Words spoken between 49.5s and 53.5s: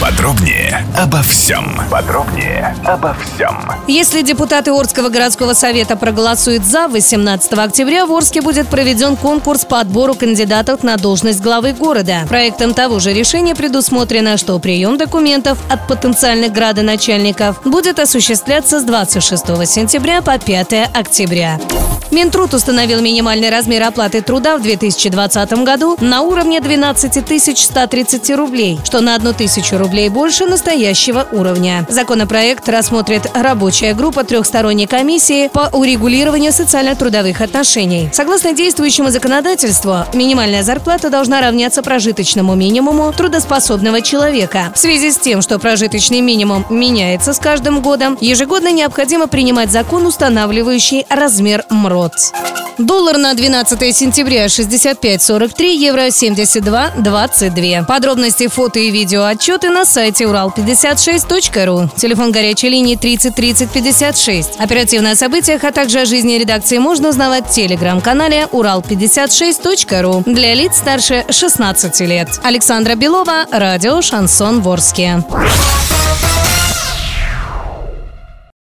закон, устанавливающий размер МРОД. Доллар на